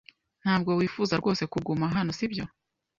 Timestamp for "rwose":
1.21-1.43